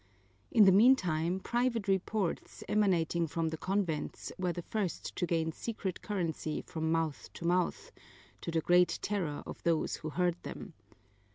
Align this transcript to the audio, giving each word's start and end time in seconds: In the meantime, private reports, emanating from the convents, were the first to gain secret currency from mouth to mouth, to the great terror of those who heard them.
In 0.51 0.65
the 0.65 0.71
meantime, 0.71 1.39
private 1.39 1.87
reports, 1.87 2.63
emanating 2.67 3.27
from 3.27 3.49
the 3.49 3.57
convents, 3.57 4.31
were 4.39 4.51
the 4.51 4.63
first 4.63 5.15
to 5.17 5.27
gain 5.27 5.51
secret 5.51 6.01
currency 6.01 6.63
from 6.63 6.91
mouth 6.91 7.29
to 7.35 7.45
mouth, 7.45 7.91
to 8.41 8.49
the 8.49 8.61
great 8.61 8.97
terror 9.03 9.43
of 9.45 9.61
those 9.61 9.97
who 9.97 10.09
heard 10.09 10.37
them. 10.41 10.73